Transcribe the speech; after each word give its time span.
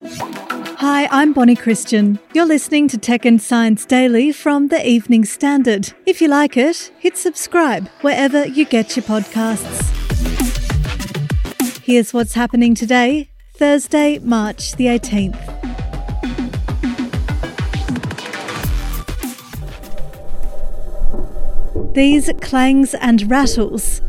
Hi, 0.00 1.08
I'm 1.10 1.32
Bonnie 1.32 1.56
Christian. 1.56 2.20
You're 2.32 2.46
listening 2.46 2.86
to 2.88 2.98
Tech 2.98 3.24
and 3.24 3.42
Science 3.42 3.84
Daily 3.84 4.30
from 4.30 4.68
the 4.68 4.88
Evening 4.88 5.24
Standard. 5.24 5.92
If 6.06 6.20
you 6.22 6.28
like 6.28 6.56
it, 6.56 6.92
hit 7.00 7.16
subscribe 7.16 7.88
wherever 8.02 8.46
you 8.46 8.64
get 8.64 8.96
your 8.96 9.02
podcasts. 9.02 9.82
Here's 11.82 12.14
what's 12.14 12.34
happening 12.34 12.76
today, 12.76 13.30
Thursday, 13.56 14.20
March 14.20 14.76
the 14.76 14.86
18th. 14.86 15.54
These 21.94 22.30
clangs 22.40 22.94
and 22.94 23.28
rattles 23.28 24.00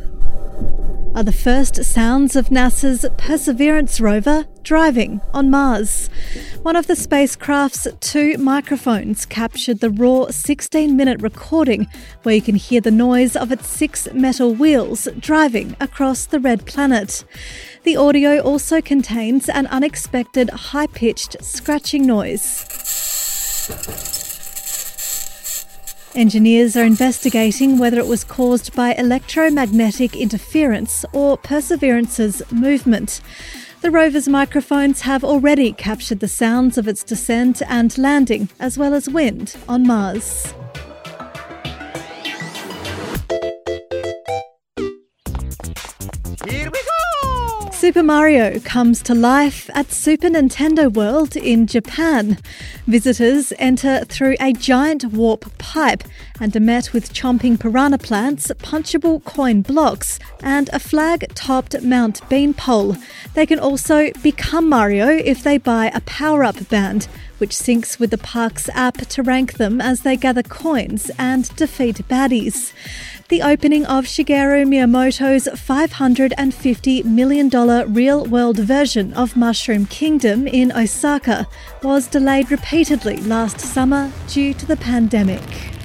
are 1.16 1.24
the 1.24 1.32
first 1.32 1.84
sounds 1.84 2.36
of 2.36 2.50
NASA's 2.50 3.06
Perseverance 3.18 4.00
rover 4.00 4.46
driving 4.64 5.22
on 5.34 5.50
Mars. 5.50 6.10
One 6.62 6.76
of 6.76 6.88
the 6.88 6.96
spacecraft's 6.96 7.88
two 8.00 8.38
microphones 8.38 9.26
captured 9.26 9.80
the 9.80 9.90
raw 9.90 10.28
16 10.30 10.96
minute 10.96 11.22
recording 11.22 11.88
where 12.24 12.36
you 12.36 12.42
can 12.42 12.56
hear 12.56 12.82
the 12.82 12.92
noise 12.92 13.36
of 13.36 13.52
its 13.52 13.68
six 13.68 14.08
metal 14.14 14.54
wheels 14.54 15.08
driving 15.20 15.76
across 15.80 16.26
the 16.26 16.40
red 16.40 16.66
planet. 16.66 17.24
The 17.84 17.98
audio 17.98 18.40
also 18.40 18.82
contains 18.82 19.50
an 19.50 19.68
unexpected 19.68 20.50
high 20.50 20.88
pitched 20.88 21.44
scratching 21.44 22.06
noise. 22.06 22.66
Engineers 26.16 26.76
are 26.76 26.84
investigating 26.84 27.78
whether 27.78 28.00
it 28.00 28.08
was 28.08 28.24
caused 28.24 28.76
by 28.76 28.94
electromagnetic 28.96 30.16
interference 30.16 31.06
or 31.14 31.38
Perseverance's 31.38 32.42
movement. 32.52 33.22
The 33.82 33.92
rover's 33.92 34.28
microphones 34.28 35.02
have 35.02 35.24
already 35.24 35.72
captured 35.72 36.20
the 36.20 36.28
sounds 36.28 36.78
of 36.78 36.88
its 36.88 37.04
descent 37.04 37.62
and 37.68 37.96
landing, 37.98 38.50
as 38.60 38.78
well 38.78 38.94
as 38.96 39.08
wind 39.08 39.56
on 39.68 39.86
Mars. 39.86 40.54
Super 47.90 48.04
Mario 48.04 48.60
comes 48.60 49.02
to 49.02 49.16
life 49.16 49.68
at 49.74 49.92
Super 49.92 50.28
Nintendo 50.28 50.94
World 50.94 51.36
in 51.36 51.66
Japan. 51.66 52.38
Visitors 52.86 53.52
enter 53.58 54.06
through 54.06 54.36
a 54.40 54.54
giant 54.54 55.06
warp 55.06 55.58
pipe 55.58 56.04
and 56.40 56.56
are 56.56 56.60
met 56.60 56.94
with 56.94 57.12
chomping 57.12 57.60
piranha 57.60 57.98
plants, 57.98 58.52
punchable 58.60 59.24
coin 59.24 59.64
blocks, 59.64 60.20
and 60.44 60.70
a 60.72 60.78
flag 60.78 61.34
topped 61.34 61.82
Mount 61.82 62.22
Beanpole. 62.30 62.96
They 63.34 63.48
can 63.48 63.58
also 63.58 64.12
become 64.22 64.70
Mario 64.70 65.08
if 65.08 65.42
they 65.42 65.58
buy 65.58 65.88
a 65.88 66.02
power 66.02 66.44
up 66.44 66.70
band, 66.70 67.06
which 67.40 67.56
syncs 67.56 67.98
with 67.98 68.12
the 68.12 68.20
park's 68.20 68.70
app 68.76 68.98
to 68.98 69.24
rank 69.24 69.54
them 69.54 69.82
as 69.82 70.02
they 70.02 70.16
gather 70.16 70.44
coins 70.44 71.10
and 71.18 71.56
defeat 71.56 72.08
baddies. 72.08 72.72
The 73.30 73.44
opening 73.44 73.86
of 73.86 74.06
Shigeru 74.06 74.66
Miyamoto's 74.66 75.48
$550 75.48 77.06
million 77.06 77.94
real 77.94 78.26
world 78.26 78.58
version 78.58 79.14
of 79.14 79.36
Mushroom 79.36 79.86
Kingdom 79.86 80.48
in 80.48 80.72
Osaka 80.72 81.46
was 81.84 82.08
delayed 82.08 82.50
repeatedly 82.50 83.18
last 83.18 83.60
summer 83.60 84.12
due 84.28 84.56
to 84.56 84.66
the 84.66 84.78
pandemic. 84.78 85.79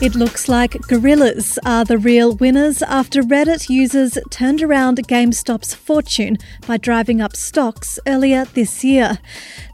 It 0.00 0.14
looks 0.14 0.48
like 0.48 0.80
gorillas 0.82 1.58
are 1.64 1.84
the 1.84 1.98
real 1.98 2.36
winners 2.36 2.82
after 2.82 3.20
Reddit 3.20 3.68
users 3.68 4.16
turned 4.30 4.62
around 4.62 4.98
GameStop's 5.08 5.74
fortune 5.74 6.38
by 6.68 6.76
driving 6.76 7.20
up 7.20 7.34
stocks 7.34 7.98
earlier 8.06 8.44
this 8.44 8.84
year. 8.84 9.18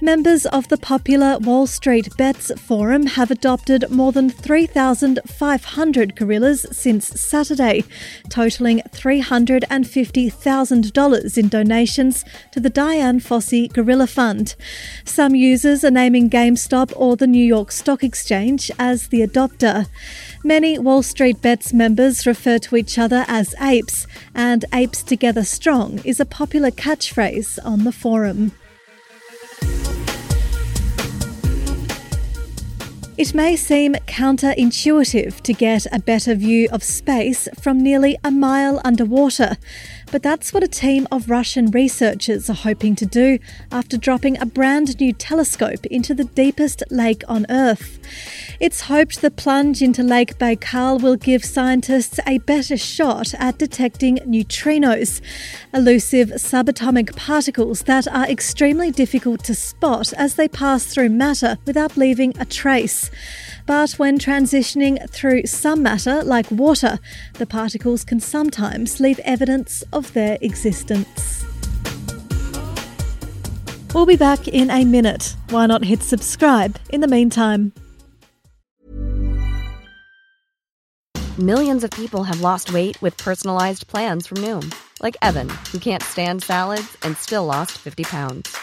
Members 0.01 0.47
of 0.47 0.69
the 0.69 0.79
popular 0.79 1.37
Wall 1.41 1.67
Street 1.67 2.09
Bets 2.17 2.51
forum 2.59 3.05
have 3.05 3.31
adopted 3.31 3.91
more 3.91 4.13
than 4.13 4.31
3,500 4.31 6.17
gorillas 6.17 6.65
since 6.73 7.21
Saturday, 7.21 7.85
totaling 8.31 8.81
$350,000 8.93 11.39
in 11.39 11.49
donations 11.49 12.25
to 12.51 12.61
the 12.61 12.71
Dian 12.71 13.21
Fossey 13.21 13.71
Gorilla 13.71 14.07
Fund. 14.07 14.55
Some 15.05 15.35
users 15.35 15.85
are 15.85 15.91
naming 15.91 16.31
GameStop 16.31 16.95
or 16.97 17.15
the 17.15 17.27
New 17.27 17.45
York 17.45 17.71
Stock 17.71 18.03
Exchange 18.03 18.71
as 18.79 19.09
the 19.09 19.21
adopter. 19.21 19.87
Many 20.43 20.79
Wall 20.79 21.03
Street 21.03 21.41
Bets 21.41 21.73
members 21.73 22.27
refer 22.27 22.59
to 22.59 22.77
each 22.77 22.99
other 22.99 23.25
as 23.29 23.55
apes, 23.61 24.07
and 24.35 24.65
apes 24.73 25.03
together 25.03 25.45
strong 25.45 26.01
is 26.05 26.21
a 26.21 26.27
popular 26.27 26.71
catchphrase 26.71 27.59
on 27.65 27.85
the 27.85 27.93
forum. 27.93 28.53
It 33.17 33.33
may 33.33 33.55
seem 33.55 33.95
counterintuitive 34.09 35.41
to 35.43 35.53
get 35.53 35.87
a 35.93 36.01
better 36.01 36.35
view 36.35 36.69
of 36.73 36.83
space 36.83 37.47
from 37.61 37.81
nearly 37.81 38.19
a 38.25 38.33
mile 38.33 38.81
underwater, 38.85 39.57
but 40.15 40.23
that's 40.23 40.53
what 40.53 40.63
a 40.63 40.69
team 40.69 41.09
of 41.11 41.29
Russian 41.29 41.73
researchers 41.73 42.49
are 42.49 42.55
hoping 42.55 42.95
to 42.95 43.05
do 43.05 43.41
after 43.73 43.97
dropping 43.97 44.41
a 44.41 44.47
brand 44.47 45.01
new 45.01 45.13
telescope 45.13 45.85
into 45.87 46.15
the 46.15 46.23
deepest 46.23 46.85
lake 46.89 47.25
on 47.27 47.45
Earth. 47.51 47.99
It's 48.61 48.83
hoped 48.83 49.23
the 49.23 49.33
plunge 49.33 49.83
into 49.83 50.05
Lake 50.05 50.39
Baikal 50.39 51.03
will 51.03 51.17
give 51.17 51.45
scientists 51.45 52.21
a 52.29 52.39
better 52.39 52.77
shot 52.77 53.35
at 53.41 53.59
detecting 53.59 54.19
neutrinos, 54.19 55.21
elusive 55.73 56.29
subatomic 56.29 57.17
particles 57.17 57.83
that 57.83 58.07
are 58.07 58.29
extremely 58.29 58.93
difficult 58.93 59.43
to 59.43 59.55
spot 59.57 60.13
as 60.13 60.37
they 60.37 60.47
pass 60.47 60.85
through 60.85 61.09
matter 61.09 61.59
without 61.67 61.97
leaving 61.97 62.39
a 62.39 62.45
trace. 62.45 63.11
But 63.67 63.93
when 63.93 64.19
transitioning 64.19 65.09
through 65.11 65.47
some 65.47 65.83
matter, 65.83 66.23
like 66.23 66.51
water, 66.51 66.99
the 67.35 67.47
particles 67.47 68.05
can 68.05 68.21
sometimes 68.21 69.01
leave 69.01 69.19
evidence 69.21 69.83
of 69.93 70.13
their 70.13 70.37
existence. 70.43 71.45
We'll 73.95 74.07
be 74.07 74.17
back 74.17 74.49
in 74.49 74.71
a 74.71 74.85
minute. 74.85 75.37
Why 75.51 75.67
not 75.67 75.85
hit 75.85 76.03
subscribe 76.03 76.79
in 76.91 77.01
the 77.01 77.09
meantime? 77.09 77.73
Millions 81.39 81.83
of 81.83 81.91
people 81.93 82.25
have 82.25 82.41
lost 82.41 82.73
weight 82.73 83.01
with 83.01 83.17
personalized 83.17 83.89
plans 83.89 84.27
from 84.27 84.39
Noom, 84.39 84.73
like 85.01 85.17
Evan, 85.23 85.49
who 85.73 85.79
can't 85.79 86.03
stand 86.03 86.43
salads 86.43 86.97
and 87.03 87.17
still 87.17 87.45
lost 87.47 87.73
50 87.73 88.05
pounds. 88.05 88.57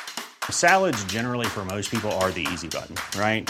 Salads, 0.49 1.03
generally, 1.05 1.47
for 1.47 1.65
most 1.65 1.91
people, 1.91 2.11
are 2.13 2.31
the 2.31 2.47
easy 2.51 2.67
button, 2.67 2.95
right? 3.19 3.49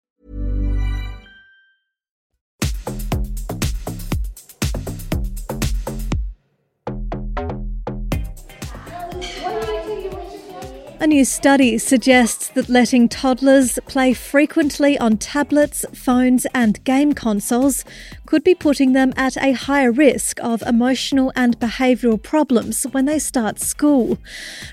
A 11.01 11.07
new 11.07 11.25
study 11.25 11.79
suggests 11.79 12.49
that 12.49 12.69
letting 12.69 13.09
toddlers 13.09 13.79
play 13.87 14.13
frequently 14.13 14.99
on 14.99 15.17
tablets, 15.17 15.83
phones, 15.95 16.45
and 16.53 16.83
game 16.83 17.13
consoles 17.13 17.83
could 18.27 18.43
be 18.43 18.53
putting 18.53 18.93
them 18.93 19.11
at 19.17 19.35
a 19.37 19.53
higher 19.53 19.91
risk 19.91 20.39
of 20.43 20.61
emotional 20.61 21.33
and 21.35 21.59
behavioural 21.59 22.21
problems 22.21 22.83
when 22.91 23.05
they 23.05 23.17
start 23.17 23.59
school. 23.59 24.19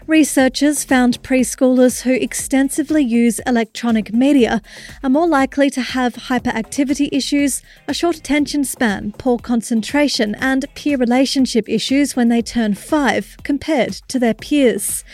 Researchers 0.07 0.85
found 0.85 1.23
preschoolers 1.23 2.03
who 2.03 2.13
extensively 2.13 3.03
use 3.03 3.41
electronic 3.47 4.13
media 4.13 4.61
are 5.03 5.11
more 5.11 5.27
likely 5.27 5.71
to 5.71 5.81
have 5.81 6.13
hyperactivity 6.15 7.09
issues, 7.11 7.63
a 7.89 7.95
short 7.95 8.17
attention 8.17 8.65
span, 8.65 9.13
poor 9.17 9.39
concentration, 9.39 10.35
and 10.35 10.67
peer 10.75 10.99
relationship 10.99 11.67
issues 11.71 12.15
when 12.15 12.29
they 12.29 12.43
turn 12.43 12.75
five 12.75 13.35
compared 13.45 13.95
to 14.09 14.19
their 14.19 14.35
peers. 14.35 15.05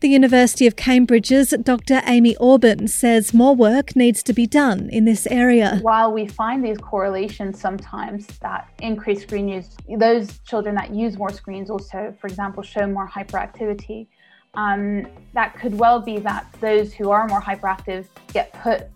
The 0.00 0.08
University 0.08 0.57
of 0.66 0.76
Cambridge's 0.76 1.54
Dr. 1.62 2.02
Amy 2.06 2.34
Orben 2.36 2.88
says 2.88 3.32
more 3.32 3.54
work 3.54 3.94
needs 3.94 4.22
to 4.24 4.32
be 4.32 4.46
done 4.46 4.88
in 4.90 5.04
this 5.04 5.26
area. 5.26 5.78
While 5.82 6.12
we 6.12 6.26
find 6.26 6.64
these 6.64 6.78
correlations 6.78 7.60
sometimes 7.60 8.26
that 8.38 8.68
increased 8.80 9.22
screen 9.22 9.48
use, 9.48 9.76
those 9.96 10.38
children 10.40 10.74
that 10.74 10.94
use 10.94 11.16
more 11.16 11.30
screens 11.30 11.70
also, 11.70 12.14
for 12.20 12.26
example, 12.26 12.62
show 12.62 12.86
more 12.86 13.08
hyperactivity. 13.08 14.06
Um, 14.54 15.06
that 15.34 15.54
could 15.58 15.78
well 15.78 16.00
be 16.00 16.18
that 16.20 16.46
those 16.60 16.92
who 16.92 17.10
are 17.10 17.28
more 17.28 17.40
hyperactive 17.40 18.06
get 18.32 18.52
put 18.54 18.88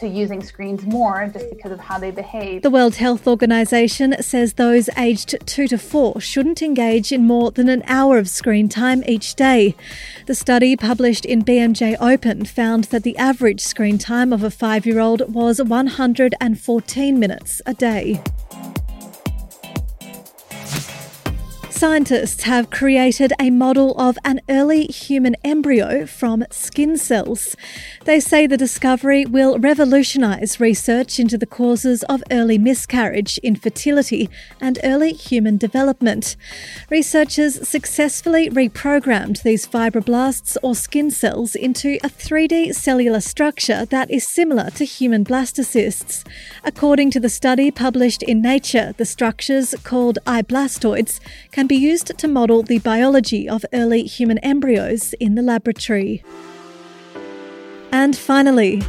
to 0.00 0.08
using 0.08 0.42
screens 0.42 0.84
more 0.84 1.30
just 1.32 1.48
because 1.50 1.72
of 1.72 1.80
how 1.80 1.98
they 1.98 2.10
behave. 2.10 2.62
The 2.62 2.70
World 2.70 2.96
Health 2.96 3.26
Organization 3.26 4.20
says 4.20 4.54
those 4.54 4.88
aged 4.96 5.36
2 5.46 5.68
to 5.68 5.78
4 5.78 6.20
shouldn't 6.20 6.62
engage 6.62 7.12
in 7.12 7.26
more 7.26 7.50
than 7.50 7.68
an 7.68 7.82
hour 7.86 8.18
of 8.18 8.28
screen 8.28 8.68
time 8.68 9.04
each 9.06 9.34
day. 9.34 9.74
The 10.26 10.34
study 10.34 10.76
published 10.76 11.24
in 11.24 11.42
BMJ 11.42 11.96
Open 12.00 12.44
found 12.44 12.84
that 12.84 13.02
the 13.02 13.16
average 13.16 13.60
screen 13.60 13.98
time 13.98 14.32
of 14.32 14.42
a 14.42 14.48
5-year-old 14.48 15.32
was 15.32 15.62
114 15.62 17.18
minutes 17.18 17.62
a 17.66 17.74
day. 17.74 18.22
Scientists 21.80 22.42
have 22.42 22.68
created 22.68 23.32
a 23.40 23.48
model 23.48 23.98
of 23.98 24.18
an 24.22 24.38
early 24.50 24.84
human 24.84 25.34
embryo 25.42 26.04
from 26.04 26.44
skin 26.50 26.98
cells. 26.98 27.56
They 28.04 28.20
say 28.20 28.46
the 28.46 28.58
discovery 28.58 29.24
will 29.24 29.58
revolutionise 29.58 30.60
research 30.60 31.18
into 31.18 31.38
the 31.38 31.46
causes 31.46 32.02
of 32.02 32.22
early 32.30 32.58
miscarriage, 32.58 33.38
infertility, 33.38 34.28
and 34.60 34.78
early 34.84 35.14
human 35.14 35.56
development. 35.56 36.36
Researchers 36.90 37.66
successfully 37.66 38.50
reprogrammed 38.50 39.42
these 39.42 39.66
fibroblasts 39.66 40.58
or 40.62 40.74
skin 40.74 41.10
cells 41.10 41.54
into 41.54 41.96
a 42.04 42.10
3D 42.10 42.74
cellular 42.74 43.22
structure 43.22 43.86
that 43.86 44.10
is 44.10 44.28
similar 44.28 44.68
to 44.72 44.84
human 44.84 45.24
blastocysts. 45.24 46.26
According 46.62 47.10
to 47.12 47.20
the 47.20 47.30
study 47.30 47.70
published 47.70 48.22
in 48.22 48.42
Nature, 48.42 48.92
the 48.98 49.06
structures, 49.06 49.74
called 49.82 50.18
iblastoids, 50.26 51.20
can 51.52 51.69
be 51.70 51.76
used 51.76 52.18
to 52.18 52.26
model 52.26 52.64
the 52.64 52.80
biology 52.80 53.48
of 53.48 53.64
early 53.72 54.02
human 54.02 54.38
embryos 54.38 55.12
in 55.20 55.36
the 55.36 55.42
laboratory. 55.42 56.20
And 57.92 58.16
finally, 58.16 58.82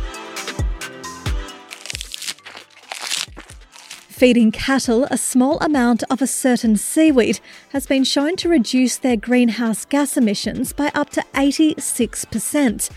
Feeding 4.10 4.51
cattle 4.51 5.06
a 5.12 5.18
small 5.18 5.60
amount 5.60 6.04
of 6.10 6.24
a 6.24 6.28
certain 6.28 6.75
seaweed 6.75 7.39
has 7.69 7.86
been 7.86 8.04
shown 8.04 8.36
to 8.38 8.50
reduce 8.50 8.98
their 8.98 9.16
greenhouse 9.16 9.86
gas 9.86 10.18
emissions 10.18 10.74
by 10.74 10.92
up 10.95 11.12
to 11.12 11.24
86%. 11.36 12.89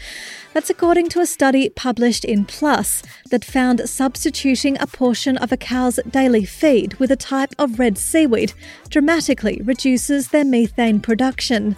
That's 0.54 0.70
according 0.70 1.08
to 1.08 1.20
a 1.20 1.26
study 1.26 1.68
published 1.68 2.24
in 2.24 2.44
PLOS 2.44 3.02
that 3.30 3.44
found 3.44 3.88
substituting 3.88 4.76
a 4.78 4.86
portion 4.86 5.36
of 5.36 5.50
a 5.50 5.56
cow's 5.56 5.98
daily 6.08 6.44
feed 6.44 6.94
with 6.94 7.10
a 7.10 7.16
type 7.16 7.52
of 7.58 7.80
red 7.80 7.98
seaweed 7.98 8.52
dramatically 8.88 9.60
reduces 9.64 10.28
their 10.28 10.44
methane 10.44 11.00
production. 11.00 11.76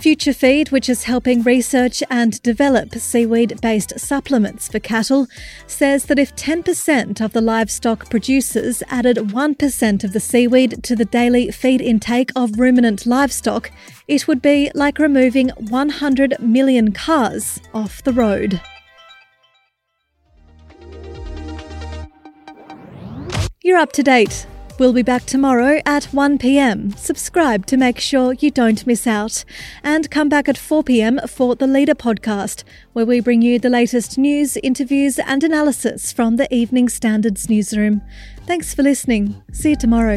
Future 0.00 0.32
Feed, 0.32 0.70
which 0.70 0.88
is 0.88 1.04
helping 1.04 1.42
research 1.42 2.02
and 2.08 2.42
develop 2.42 2.94
seaweed 2.94 3.60
based 3.60 4.00
supplements 4.00 4.66
for 4.66 4.78
cattle, 4.78 5.26
says 5.66 6.06
that 6.06 6.18
if 6.18 6.34
10% 6.36 7.20
of 7.20 7.34
the 7.34 7.42
livestock 7.42 8.08
producers 8.08 8.82
added 8.88 9.18
1% 9.18 10.04
of 10.04 10.12
the 10.14 10.20
seaweed 10.20 10.82
to 10.84 10.96
the 10.96 11.04
daily 11.04 11.50
feed 11.50 11.82
intake 11.82 12.30
of 12.34 12.58
ruminant 12.58 13.04
livestock, 13.04 13.70
it 14.08 14.26
would 14.26 14.40
be 14.40 14.70
like 14.74 14.98
removing 14.98 15.50
100 15.50 16.40
million 16.40 16.92
cars 16.92 17.60
off 17.74 18.02
the 18.02 18.14
road. 18.14 18.58
You're 23.62 23.76
up 23.76 23.92
to 23.92 24.02
date. 24.02 24.46
We'll 24.80 24.94
be 24.94 25.02
back 25.02 25.26
tomorrow 25.26 25.82
at 25.84 26.04
1 26.04 26.38
pm. 26.38 26.92
Subscribe 26.96 27.66
to 27.66 27.76
make 27.76 28.00
sure 28.00 28.32
you 28.32 28.50
don't 28.50 28.86
miss 28.86 29.06
out. 29.06 29.44
And 29.84 30.10
come 30.10 30.30
back 30.30 30.48
at 30.48 30.56
4 30.56 30.82
pm 30.82 31.20
for 31.28 31.54
the 31.54 31.66
Leader 31.66 31.94
podcast, 31.94 32.64
where 32.94 33.04
we 33.04 33.20
bring 33.20 33.42
you 33.42 33.58
the 33.58 33.68
latest 33.68 34.16
news, 34.16 34.56
interviews, 34.62 35.18
and 35.18 35.44
analysis 35.44 36.12
from 36.12 36.36
the 36.36 36.52
Evening 36.52 36.88
Standards 36.88 37.50
newsroom. 37.50 38.00
Thanks 38.46 38.72
for 38.72 38.82
listening. 38.82 39.42
See 39.52 39.68
you 39.68 39.76
tomorrow. 39.76 40.16